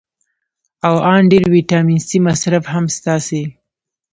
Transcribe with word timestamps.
او 0.87 0.95
ان 1.13 1.21
ډېر 1.31 1.45
ویټامین 1.55 1.99
سي 2.07 2.17
مصرف 2.27 2.63
هم 2.73 2.85
ستاسې 2.97 3.41